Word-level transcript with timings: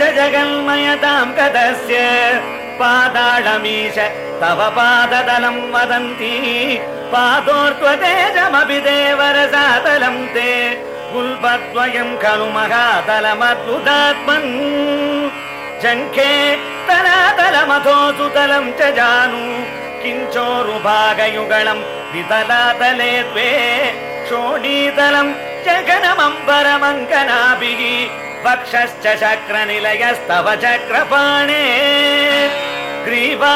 च 0.00 0.02
जगन्मयताम् 0.02 1.32
कदस्य 1.32 1.98
पादाळमीश 2.80 3.98
तव 4.40 4.70
पादतलम् 4.70 5.74
वदन्ति। 5.74 6.78
पादोर्त्वतेजमपि 7.12 8.80
देवरसातलम् 8.80 10.26
ते। 10.26 10.82
गुल्पद्वयम् 11.12 12.18
खलु 12.18 12.44
महातलमद्भुतात्मन्। 12.44 14.50
शङ्खे 15.82 16.58
तलातलमथो 16.88 18.12
सुतलम् 18.12 18.72
च 18.72 18.82
जानु। 18.82 19.64
किञ्चोरुभागयुगलम् 20.02 22.12
वितलातले 22.12 23.22
द्वे। 23.22 23.50
शोणीतलम् 24.28 25.34
जगनमम्बरमङ्कनाभिः 25.66 28.29
वक्षश्च 28.45 29.05
शक्रनिलयस्तव 29.21 30.47
चक्रपाणे 30.63 31.63
ग्रीवा 33.05 33.55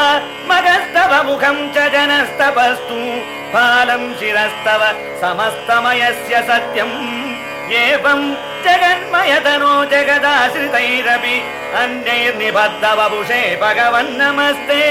मगस्तव 0.49 1.13
मुखम् 1.29 1.61
च 1.75 1.87
जनस्तवस्तु 1.93 2.99
फालम् 3.53 4.13
शिरस्तव 4.19 4.83
समस्तमयस्य 5.21 6.41
सत्यम् 6.49 6.97
एवम् 7.83 8.25
जगन्मयतनो 8.65 9.73
जगदाश्रितैरपि 9.91 11.35
अन्यैर्निबद्धवपुषे 11.81 13.41
भगवन्नमस्ते 13.63 14.81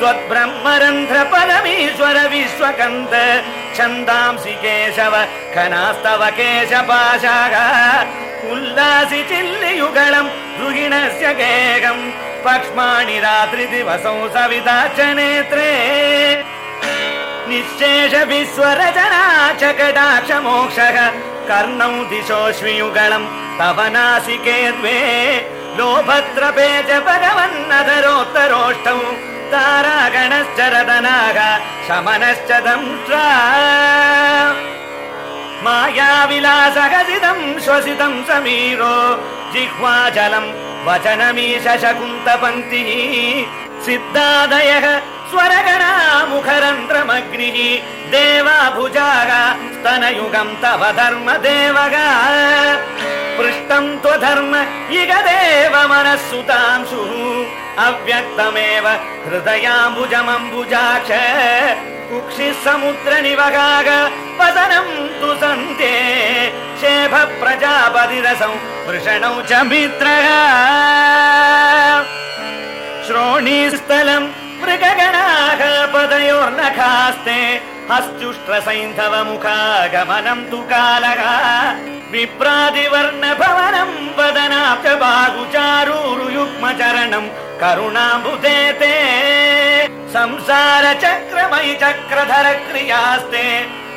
त्वद्ब्रह्मरन्ध्र 0.00 1.22
परमीश्वर 1.34 2.18
विश्वकन्त 2.32 3.14
छन्दांसि 3.76 4.54
केशव 4.62 5.14
खनास्तव 5.54 6.22
केशपाशाः 6.38 7.56
उल्लासि 8.51 9.21
चिल्लियुगलम् 9.29 10.29
द्रुहिणस्य 10.57 11.33
गेहम् 11.39 12.11
पक्ष्माणि 12.45 13.17
रात्रि 13.25 13.65
दिवसौ 13.73 14.15
सविता 14.35 14.77
च 14.97 14.99
नेत्रे। 15.17 15.71
निःशेष 17.49 18.13
विश्वरचना 18.29 19.23
च 19.61 19.71
कटाक्ष 19.79 20.31
मोक्षः 20.45 20.97
कर्णौ 21.49 21.93
दिशोऽश्वियुगलम् 22.11 23.31
तव 23.59 23.79
नासिके 23.95 24.57
द्वे। 24.71 24.99
लोभत्रपे 25.77 26.69
च 26.87 26.99
भगवन्नधरोत्तरोष्टौ 27.07 28.99
तारागणश्च 29.53 30.59
रदनाः 30.73 31.39
शमनश्च 31.87 32.51
दंष्ट्रा 32.67 33.25
మాయా 35.63 36.07
మాయావిలాసగజితం 36.07 37.39
శ్వసితం 37.65 38.13
సమీరో 38.23 38.95
జిహ్వా 39.53 39.93
జలం 40.09 40.45
వచనమీశ 40.85 41.65
శకుంతపంక్తి 41.83 42.81
సిద్ధాదయ 43.85 44.71
స్వరగణా 45.31 45.91
ముఖరంధ్రమగ్ని 46.31 47.49
దేవాభుజాగ 48.11 49.31
తవ 50.63 50.83
ధర్మ 50.91 51.29
దేవగా 51.37 52.07
పృష్టం 53.37 53.85
త్వధర్మ 53.97 54.55
ఇగ 54.93 55.13
దేవ 55.21 55.75
మనస్సుతాంశు 55.87 57.01
अव्यक्तमेव 57.79 58.87
हृदयाम्बुजमम्बुजाक्ष 59.25 61.11
कुक्षिः 62.09 62.53
समुद्र 62.63 63.21
निवगाग 63.21 63.87
तु 65.21 65.33
सन्ते। 65.33 65.93
शेभ 66.81 67.13
प्रजापतिरसौ 67.15 68.53
वृषणौ 68.87 69.41
च 69.41 69.51
मित्रः। 69.65 70.27
श्रोणीस्थलम् 73.07 74.27
मृगगणाः 74.61 75.61
पदयोर्नखास्ते 75.93 77.39
हस्त्युष्ट्रसैन्धव 77.91 79.13
मुखागमनम् 79.23 80.51
तु 80.51 80.57
कालः। 80.57 81.23
विप्रादिवर्ण 82.11 83.33
बाहुचारूरुयुग्मचरणम् 87.13 87.29
करुणाम्बुदे 87.61 88.59
ते 88.79 88.93
संसार 90.13 90.85
चक्रमयि 91.03 91.73
चक्रधर 91.83 92.47
क्रियास्ते 92.67 93.45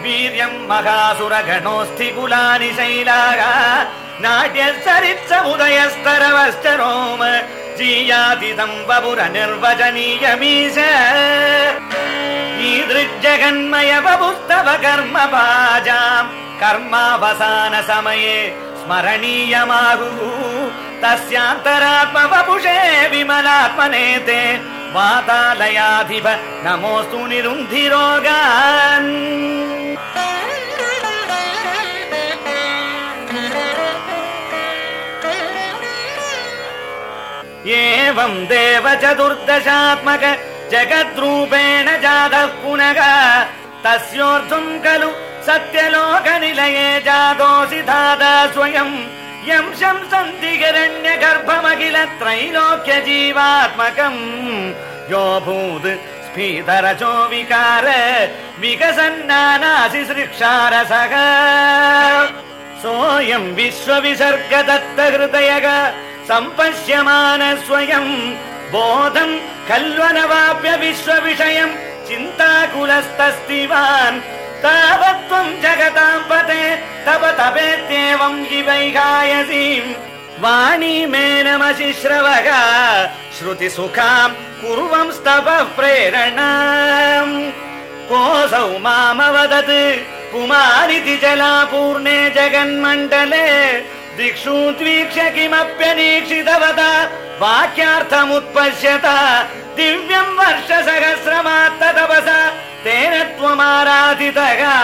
वीर्यम् 0.03 0.67
महासुरगणोऽस्थि 0.69 2.09
कुलानि 2.17 2.71
शैलाः। 2.79 3.41
नाट्य 4.23 4.63
सरित्समुदयस्तरवश्च 4.85 6.67
रोम 6.81 7.21
जीयातिदम् 7.79 8.85
वपुर 8.89 9.21
निर्वचनीयमीश 9.37 10.79
ईदृग्जगन्मय 12.69 13.93
बभुस्तव 14.07 14.69
कर्म 14.85 15.17
भाजाम् 15.35 16.35
कर्मावसान 16.61 17.75
समये 17.89 18.39
स्मरणीयमाहुः 18.81 20.21
तस्यान्तरात्म 21.04 22.18
वपुषे 22.34 22.78
विमलात्मने 23.12 24.06
ते 24.28 24.42
वातालयाधिप 24.96 26.28
नमोऽस्तु 26.66 27.20
निरुन्धिरोगान् 27.32 29.12
एवम् 37.80 38.46
देव 38.52 38.86
चतुर्दशात्मक 39.02 40.24
जगद्रूपेण 40.72 41.88
जातः 42.04 42.46
पुनः 42.62 43.00
तस्योर्ध्वम् 43.86 44.80
खलु 44.84 45.10
सत्यलोकनिलये 45.48 46.88
जातोऽसि 47.08 47.82
धाता 47.90 48.32
स्वयम् 48.54 48.96
यं 49.49 49.67
शंसन्ति 49.81 50.51
हिरण्य 50.61 51.11
गर्भमखिल 51.23 51.97
त्रैलोक्य 52.21 52.95
जीवात्मकम् 53.07 54.23
यो 55.11 55.25
भूत् 55.47 55.87
स्फीतरचो 56.27 57.13
विकार 57.33 57.87
विकसन्नानासि 58.63 60.03
सृक्षारसः 60.09 61.15
सोऽयम् 62.83 63.55
विश्वविसर्ग 63.59 64.53
सम्पश्यमान 66.31 67.43
स्वयम् 67.67 68.15
बोधम् 68.73 69.43
खल्वनवाप्य 69.69 70.71
विश्वविषयम् 70.85 71.79
चिन्ताकुलस्तस्तिवान् 72.09 74.19
तावत्त्वम् 74.65 75.61
जगताम् 75.63 76.29
पते 76.31 76.63
तव 77.07 77.23
तपेत्येवम् 77.39 78.47
इवैगायसीम् 78.59 79.91
वाणी 80.43 80.97
मे 81.13 81.27
नमसि 81.45 81.91
श्रवः 82.01 82.49
श्रुतिसुखाम् 83.37 84.39
कुर्वं 84.61 85.09
स्तवः 85.17 85.61
प्रेरणाम्। 85.77 87.35
कोऽसौ 88.09 88.71
मामवदत् 88.85 89.75
पुमानिति 90.33 91.15
जलापूर्णे 91.23 92.19
जगन्मण्डले 92.37 93.49
दिक्षु 94.19 94.57
द्वीक्ष्य 94.79 95.23
किमप्यनीक्षितवता 95.37 96.91
वाक्यार्थमुत्पश्यत 97.43 99.07
दिव्यम् 99.79 100.37
वर्षसहस्रमात्ततपसा 100.39 102.39
తేన 102.87 103.15
త్వమారాధితగా 103.39 104.75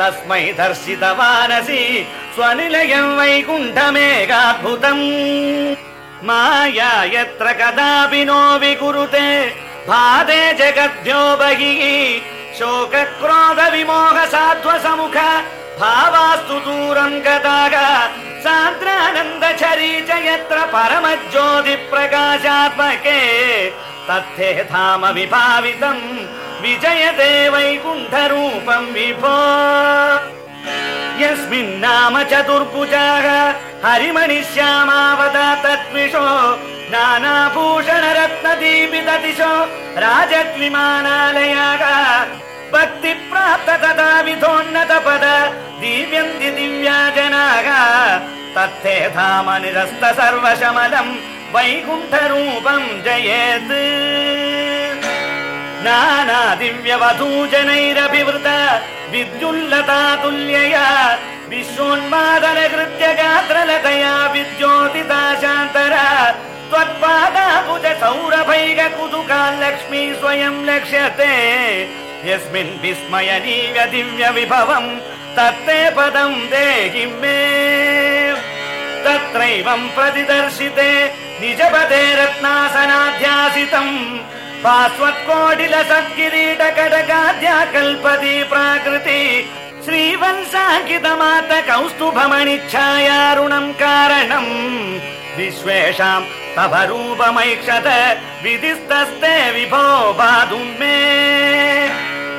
తస్మై 0.00 0.44
దర్శిత 0.58 1.04
మానసి 1.18 1.82
స్వనిలయం 2.34 3.06
వైకుంఠమేకాద్భుతం 3.18 4.98
మాయా 6.22 6.90
కదాపి 7.60 8.22
నో 8.24 8.40
విగురుతే 8.56 9.28
పాదే 9.88 10.42
జగద్భ్యో 10.52 11.22
శోక 12.58 12.96
క్రోధ 13.16 13.60
విమోహ 13.72 14.18
సాధ్వ 14.32 14.70
సముఖ 14.84 15.16
भावास्तु 15.80 16.56
दूरम् 16.66 17.22
गताः 17.24 17.74
सान्द्रानन्दचरी 18.44 19.90
च 20.08 20.10
यत्र 20.26 20.58
परमज्योतिप्रकाशात्मके। 20.74 23.20
तत्थे 24.08 24.48
धाम 24.70 25.02
विभावितम् 25.16 26.04
विजयते 26.62 27.32
वैकुण्ठरूपम् 27.54 28.92
विभो 28.94 29.36
यस्मिन्नाम 31.20 32.14
चतुर्भुजाः 32.32 33.26
हरिमणिश्यामावता 33.84 35.46
तत्विषो 35.64 36.26
नानाभूषणरत्नदीपितदिशो 36.92 39.52
राजद्विमानालयाः 40.04 41.82
भक्तिप्राप्त 42.73 43.69
तथा 43.83 44.09
विधोन्नत 44.27 44.91
पद 45.07 45.25
दीव्यन्ति 45.81 46.49
दिव्या 46.57 46.99
जनाः 47.15 47.67
तत्थे 48.55 48.95
धाम 49.15 49.49
निरस्त 49.63 50.03
सर्वशमलम् 50.19 51.11
वैकुण्ठरूपम् 51.55 52.87
जयेत् 53.05 53.73
नाना 55.85 56.41
दिव्यवधूजनैरभिवृत 56.61 58.47
विद्युल्लता 59.13 60.01
तुल्यया 60.23 60.85
विश्वोन्मादन 61.51 62.59
कृत्य 62.73 63.07
गात्रलतया 63.21 64.13
विद्योतिता 64.33 65.21
शान्तरा 65.41 66.05
त्वत्पादाभुज 66.71 67.85
सौरभैक 68.03 68.79
कुतुकाल्लक्ष्मी 68.97 70.03
स्वयं 70.19 70.55
लक्ष्यते 70.69 71.33
यस्मिन् 72.24 72.82
विस्मयनीय 72.82 73.86
दिव्य 73.86 74.30
विभवम् 74.30 75.00
तत्ते 75.36 75.90
पदम् 75.90 76.34
देहि 76.34 77.06
मे। 77.06 77.42
तत्रैवम् 79.04 79.88
प्रतिदर्शिते 79.88 81.12
निजपदे 81.40 82.14
रत्नासनाध्यासितम्। 82.14 84.18
कडगाद्या 86.76 87.64
कल्पति 87.64 88.42
प्राकृति 88.42 89.50
श्रीवंसाङ्कितमात 89.84 91.52
कौस्तुभमणिच्छायारुणम् 91.52 93.72
कारणम् 93.72 94.98
विश्वेषाम् 95.36 96.30
तव 96.56 96.72
रूपमैक्षत 96.88 97.86
विधिस्तस्ते 98.42 99.34
विभो 99.50 100.12
बाधुम् 100.12 100.78
मे। 100.80 100.98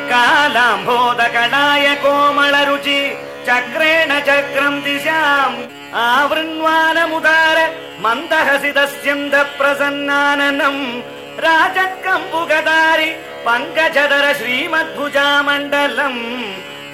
कालाम्भोदकडाय 0.10 1.96
कोमलरुचि 1.96 3.18
चक्रेण 3.48 4.20
चक्रम् 4.20 4.82
दिशाम् 4.82 5.56
आवृण्वानमुदार 5.94 7.58
मन्दहसितस्यन्द 8.04 9.34
प्रसन्नाननम्। 9.58 11.02
राजत्कम्बुगदारि 11.46 13.10
पङ्कजधर 13.46 14.26
श्रीमद्भुजामण्डलम्। 14.34 16.22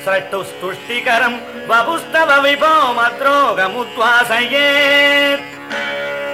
स्रष्टुस्तुष्टिकरम् 0.03 1.43
वपुस्तव 1.69 2.29
विभो 2.41 2.73
मद्रोगमुद्वासयेत् 2.93 5.52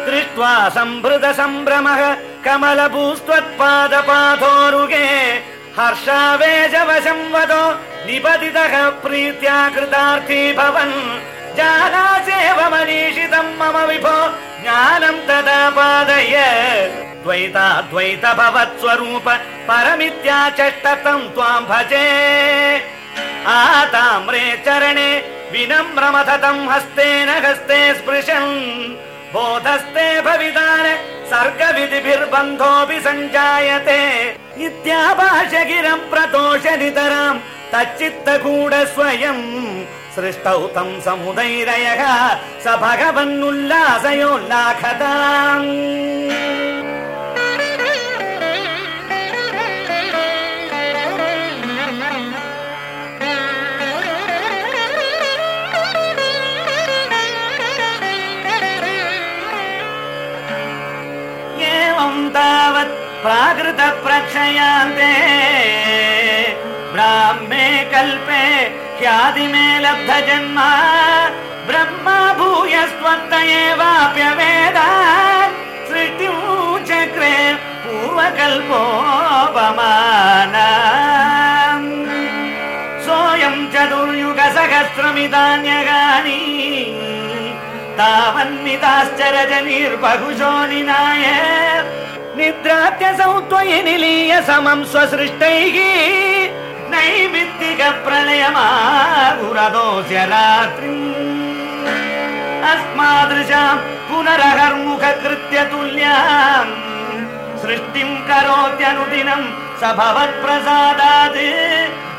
दृष्ट्वा 0.10 0.70
सम्भृत 0.70 1.26
सम्भ्रमः 1.26 2.18
कमलभूस्त्वत्पादपाथोरुगे 2.46 5.44
हर्षावेशवशं 5.80 7.32
वदो 7.32 7.80
निपतितः 8.06 8.90
प्रीत्या 8.90 9.70
कृतार्थी 9.70 10.54
भवन्। 10.54 11.20
जानासेव 11.58 12.74
मनीषितम् 12.74 13.60
मम 13.60 13.80
विभो 13.80 14.38
ज्ञानम् 14.62 15.28
तदा 15.28 15.70
पादय। 15.70 16.36
द्वैताद्वैत 17.24 18.26
भवत्स्वरूप 18.26 19.40
परमित्याचष्टतम् 19.70 21.30
त्वाम् 21.30 21.66
भजे। 21.66 22.08
आताम्रे 23.48 24.64
चरणे 24.66 25.40
विनम्रमथतम् 25.52 26.70
हस्तेन 26.70 27.30
हस्ते 27.30 27.94
स्पृशन् 27.94 29.09
बोधस्ते 29.34 30.06
भविदान 30.26 30.86
सर्गविधिभिर्बन्धोऽपि 31.32 32.98
सञ्जायते 33.08 33.98
इत्याभाष 34.66 35.52
गिरम् 35.70 36.08
प्रतोष 36.12 36.64
नितराम् 36.82 37.42
तच्चित्तगूढ 37.74 38.74
स्वयम् 38.94 39.44
सृष्टौ 40.16 40.62
तम् 40.76 41.02
समुदैरयः 41.08 42.02
स 42.64 42.66
भगवन्नुल्लासयोल्लाखताम् 42.86 45.70
तावत् 63.20 63.26
प्राकृत 63.26 63.82
प्रक्षयान्ते 64.04 65.14
ब्राह्मे 66.94 67.66
कल्पे 67.84 68.44
ख्यातिमे 69.00 69.68
लब्ध 69.80 70.10
जन्म। 70.28 70.58
ब्रह्मा 71.68 72.18
भूयस्त्वत्त 72.34 73.34
एवाप्यवेद। 73.34 74.78
सृष्टिं 75.90 76.38
चक्रे 76.86 77.36
पूर्वकल्पोपमान। 77.84 80.56
सोऽयम् 83.06 83.70
चतुर्युग 83.74 84.40
सहस्रमितान्यगानि 84.40 86.42
तावन्मिताश्चरजनीर्बहुशो 88.00 90.54
निनाय 90.66 91.26
निद्रात्यसौ 92.40 93.34
त्वयि 93.52 93.78
निलीय 93.88 94.34
समम् 94.50 94.88
स्वसृष्टैः 94.92 95.78
नैमित्तिक 96.92 97.82
प्रलयमागुरदोस्य 98.06 100.18
रात्रिम् 100.32 101.02
अस्मादृशाम् 102.72 103.84
पुनरहर्मुख 104.10 105.04
कृत्य 105.24 105.58
तुल्याम् 105.72 106.72
सृष्टिम् 107.64 108.24
करोत्यनुदिनम् 108.30 109.48
स 109.82 109.84
भवत्प्रसादात् 110.00 111.42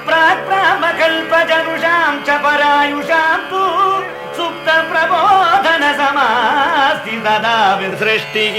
प्राक्रामकल्पजनुषाम् 0.08 2.22
च 2.26 2.28
परायुषाम् 2.44 3.46
तु 3.50 3.62
प्रबोधन 4.90 5.82
समास्ति 5.98 7.16
तदा 7.24 7.56
विसृष्टिः 7.80 8.56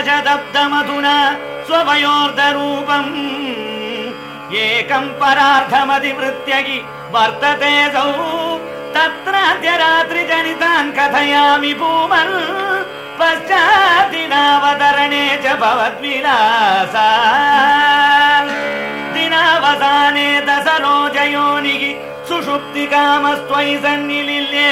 पञ्चाशदब्दमधुना 0.00 1.14
स्वभयोर्धरूपम् 1.66 3.10
एकम् 4.60 5.16
परार्थमधिवृत्य 5.20 6.52
हि 6.66 6.76
वर्तते 7.14 7.74
सौ 7.94 8.04
तत्राद्य 8.94 9.70
रात्रिजनितान् 9.82 10.94
कथयामि 10.96 11.72
भूमन्। 11.80 12.32
पश्चाद्दिनावतरणे 13.20 15.24
च 15.44 15.46
भवद्विलासा 15.62 17.08
दिनावसाने 19.14 20.28
दशरोजयोनिः 20.48 21.82
सुषुप्तिकामस्त्वयि 22.28 23.76
सन्निलिल्ये। 23.84 24.70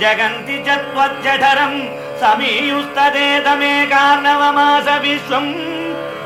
जगन्ति 0.00 0.56
च 0.66 0.68
त्वज्जठरम् 0.88 1.78
समीयुस्तदेतमे 2.22 3.74
कार्णवमास 3.92 4.88
विश्वम् 5.02 5.52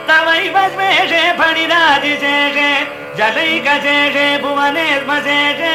तवैव 0.08 0.56
स्वेषे 0.74 1.22
फणिराजिशेषे 1.38 2.70
जलैकशेषे 3.18 4.26
भुवने 4.42 4.86
स्मशेषे 5.00 5.74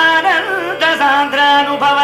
आनन्द 0.00 0.84
सान्द्रानुभव 1.02 1.98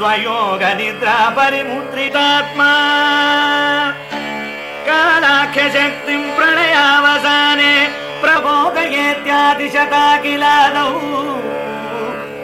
स्वयोग 0.00 0.62
निद्रा 0.76 1.16
परिमुद्रितात्मा 1.36 2.68
कालाख्यशक्तिम् 4.86 6.30
प्रणयावसाने 6.36 7.72
प्रबोधयेत्यादिशता 8.22 10.04
किलादौ 10.22 10.88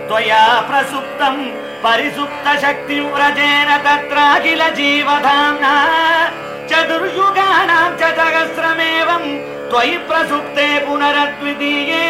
त्वया 0.10 0.44
प्रसुप्तम् 0.70 1.41
परिसुप्त 1.84 2.48
शक्तिव्रजेन 2.63 3.70
तत्राखिल 3.86 4.62
जीवधाम्ना 4.80 5.75
चतुर्युगानाम् 6.72 7.98
च 8.00 8.12
सहस्रमेवम् 8.18 9.30
त्वयि 9.72 9.98
प्रसुप्ते 10.10 10.68
पुनरद्वितीये 10.86 12.06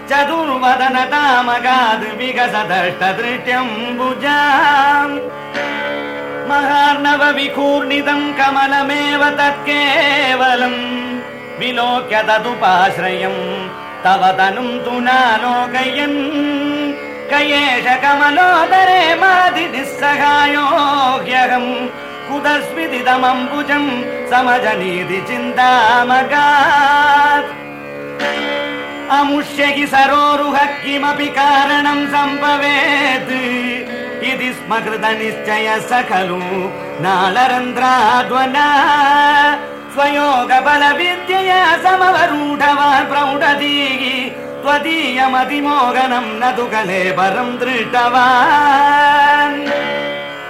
चतुर्वदन 0.09 0.97
तामगाद् 1.11 2.05
विकसदष्टदृष्ट्यम् 2.19 3.73
भुजाम्। 3.99 5.15
महार्णव 6.49 7.21
विकूर्णितम् 7.37 8.33
कमलमेव 8.39 9.23
तत्केवलम् 9.39 10.81
विलोक्य 11.59 12.15
तदुपाश्रयम् 12.27 13.41
तव 14.03 14.23
तनुम् 14.37 14.81
तु 14.85 14.95
नालोकयन्। 15.07 16.19
कयेष 17.31 17.85
कमलोदरे 18.03 19.03
मादि 19.21 19.65
निःसहायो 19.73 20.65
ह्यहम् 21.27 21.71
कुतस्मिदिदमम्बुजम् 22.33 23.89
समजनीति 24.29 25.17
चिन्तामगात्। 25.27 27.49
अमुष्य 29.17 29.65
हि 29.65 29.85
सरोरुह 29.87 30.57
किमपि 30.83 31.25
कारणम् 31.25 32.07
सम्भवेत्। 32.07 33.33
इति 34.29 34.49
स्म 34.53 34.79
कृतनिश्चय 34.85 35.67
स 35.89 35.91
खलु 36.09 36.39
नालरन्ध्राध्वना। 37.05 38.67
स्वयोगबलविद्यया 39.93 41.61
समवरूढवान् 41.85 43.09
प्रौढधीः 43.11 44.03
त्वदीयमतिमोगनम् 44.63 46.37
न 46.41 46.43
तु 46.57 46.65
कलेबरम् 46.65 47.57
दृष्टवान् 47.57 49.59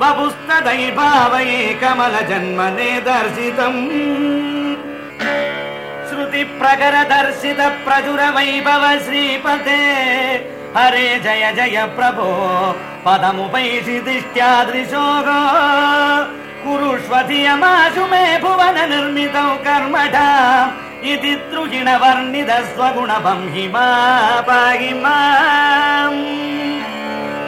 వపుస్తదై 0.01 0.83
భావయే 0.97 1.61
కమల 1.81 2.15
జన్మనే 2.29 2.91
దర్శితం 3.07 3.75
శృతి 6.09 6.43
ప్రకర 6.59 6.95
దర్శిత 7.13 7.61
ప్రచుర 7.85 8.21
వైభవ 8.35 8.83
శ్రీపతే. 9.05 9.81
హరే 10.77 11.07
జయ 11.25 11.45
జయ 11.57 11.77
ప్రభో 11.97 12.29
పదము 13.05 13.45
పైసి 13.53 13.97
దిష్ట్యాదృశోగ 14.07 15.29
కురుష్వధియమాశు 16.63 18.05
మే 18.11 18.23
భువన 18.43 18.77
నిర్మిత 18.93 19.37
కర్మఠ. 19.67 20.17
इति 21.11 21.31
तृगिण 21.51 21.87
वर्णित 22.01 22.49
स्वगुणभं 22.73 23.39
हि 23.53 23.63
मा 23.73 23.87
पाहि 24.47 24.91
माम् 25.03 26.19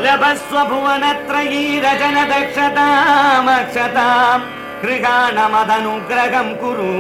लभस्व 0.06 0.56
भुवनत्रयी 0.70 1.62
रचन 1.86 2.18
दक्षतामक्षताम् 2.32 4.44
गृहाणमदनुग्रहम् 4.82 6.58
कुरु 6.62 6.92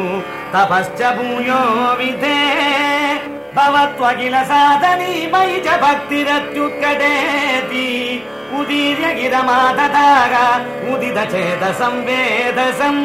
तपश्च 0.53 1.01
भूयो 1.17 1.61
विधे 1.99 2.39
भवत्वकिल 3.57 4.35
साधनी 4.51 5.13
मयि 5.33 5.57
च 5.65 5.67
भक्तिरत्युत्कटेति 5.83 7.89
उदीर्य 8.59 9.05
गिरमाददाग 9.19 10.33
उदित 10.93 11.19
चेत 11.33 11.63
संवेदसम् 11.81 13.03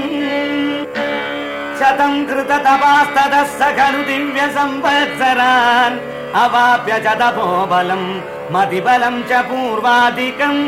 शतम् 1.80 2.24
कृत 2.26 2.50
तपास्ततः 2.64 3.44
स 3.58 3.68
खलु 3.76 4.02
दिव्य 4.02 4.40
संवत्सरान्। 4.56 5.94
अवाप्य 6.34 6.98
च 7.04 7.14
तपो 7.20 7.46
बलम् 7.66 8.08
मतिबलम् 8.52 9.22
च 9.22 9.40
पूर्वाधिकम् 9.48 10.60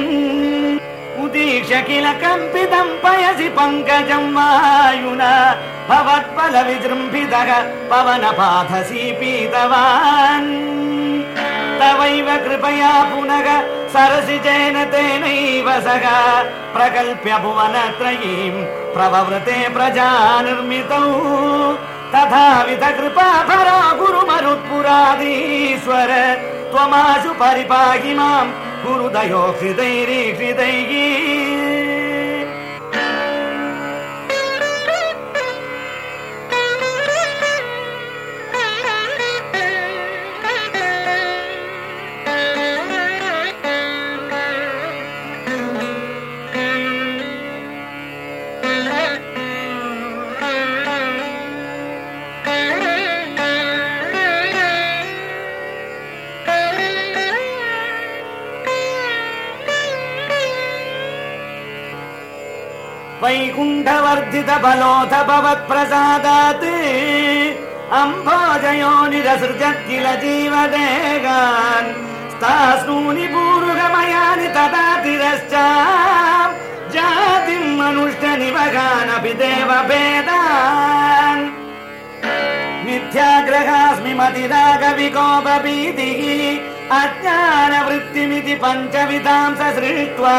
उदीक्ष्य 1.24 1.82
किल 1.82 2.06
कम्पितम् 2.22 2.98
पयसि 3.02 3.48
पङ्कजम् 3.48 4.32
वायुना। 4.36 5.32
भवत्फल 5.88 6.54
विजृम्भितः 6.66 7.50
पवनपाथसी 7.90 9.12
पीतवान्। 9.12 10.50
तवैव 11.80 12.28
कृपया 12.44 12.92
पुनः 13.04 13.48
सरसि 13.94 14.38
जैन 14.38 14.84
तेनैव 14.84 15.68
सह। 15.80 16.04
प्रकल्प्य 16.74 17.38
भुवनत्रयीम् 17.38 18.81
प्रववृते 18.94 19.58
प्रजा 19.74 20.08
निर्मितौ 20.42 21.04
तथाविध 22.14 22.84
कृपा 22.98 23.28
परा 23.48 23.78
गुरुमरुत्पुराधीश्वर। 24.00 26.10
त्वमाशु 26.72 27.32
परिपाहि 27.40 28.12
माम् 28.14 28.52
गुरुदयो 28.84 29.42
हृदैरीहृदैः 29.60 30.92
वैकुण्ठवर्धित 63.22 64.48
बलोऽथ 64.62 65.12
भवत्प्रसादात् 65.28 66.64
अम्भोजयो 67.98 68.92
निरसृजत् 69.12 69.84
किल 69.88 70.06
जीवदेगान् 70.22 71.90
स्तास्नूनि 72.32 73.26
पूरुगमयानि 73.34 74.48
तदा 74.56 74.86
तिरश्च 75.04 75.54
जातिम् 76.94 77.76
मनुष्य 77.80 78.26
निवगानपि 78.42 79.34
देवभेदान् 79.42 81.44
मिथ्याग्रहास्मि 82.86 84.14
मतिरागविकोपभीतिः 84.20 86.22
अज्ञानवृत्तिमिति 86.98 88.54
पञ्चविधां 88.64 89.50
सृष्ट्वा 89.60 90.36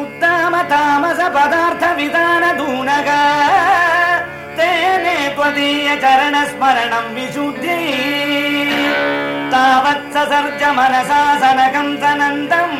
उत्तम 0.00 0.54
तेने 4.58 5.16
त्वदीय 5.36 5.88
चरण 6.02 6.34
स्मरणम् 6.50 7.14
विशुद्ध्यै 7.14 7.78
तावत् 9.52 10.12
ससर्ज 10.14 10.62
मनसा 10.76 11.20
सनकम् 11.42 11.98
सनन्दम् 12.02 12.76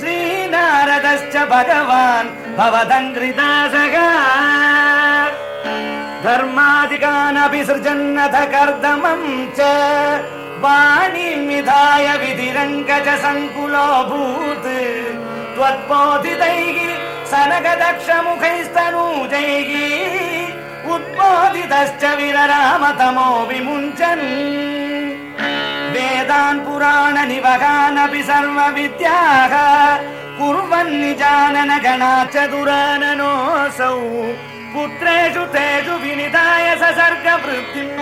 श्रीनारदश्च 0.01 1.37
भगवान् 1.53 2.35
भवदङ्घ्रिदासः। 2.59 3.97
धर्मादिकानपि 6.27 7.65
सृजन्नथ 7.71 8.37
कर्दमम् 8.55 9.27
च 9.59 9.61
वाणीम् 10.63 11.49
विधाय 11.49 12.07
विधिरङ्ग 12.23 12.91
च 13.07 13.19
सङ्कुलोऽभूत् 13.25 14.71
त्वद्बोधितैः 15.59 16.77
सनगदक्षमुखैस्तनूजैः 17.31 19.71
उद्बोधितश्च 20.95 22.03
विररामतमो 22.19 23.31
विमुञ्चन्। 23.49 24.27
वेदान् 25.95 26.63
पुराण 26.67 27.17
सर्वविद्याः 28.29 29.55
कुर्वन्निजानन 30.39 31.73
गणा 31.85 32.15
चतुराननोऽसौ 32.35 33.99
पुत्रेषु 34.75 35.45
तेषु 35.55 35.95
विनिधाय 36.05 36.67
ससर्गवृत्तिम्। 36.83 37.97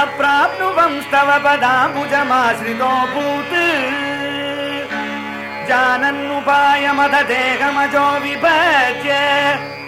अप्राप्नुवंस्तव 0.00 1.28
पदाम्बुजमाश्रितोऽभूत् 1.44 3.56
जानन्नुपायमध 5.68 7.14
देहमजो 7.30 8.04
विभज्य 8.24 9.12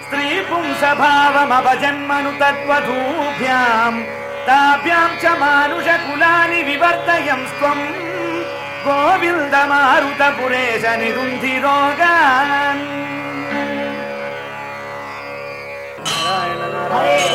स्त्रीपुंसभावमपजन्मनु 0.05 2.31
तद्वधूभ्याम् 2.41 3.99
ताभ्याम् 4.47 5.19
च 5.21 5.23
मानुषकुलानि 5.41 6.59
विवर्तयम् 6.69 7.45
त्वम् 7.57 7.85
गोविन्दमारुतपुरेश 8.85 10.83
निरुन्धिरोगान् 11.01 12.83
नारायण 16.07 16.61
नारायण 16.73 17.31